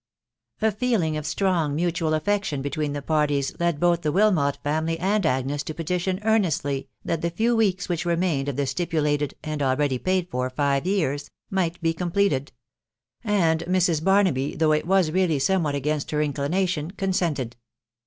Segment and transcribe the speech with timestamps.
[0.63, 5.23] A feeling of strong mutual affection between the parties led both the Wilmot family and
[5.27, 9.99] Agnes to petition earnestly that the few weeks which remained of the stipulated (and already
[9.99, 12.51] paid for) five years, might be completed;
[13.23, 14.03] and Mrs.
[14.03, 17.55] Barnaby, though it was really somewhat against her inclination, consented.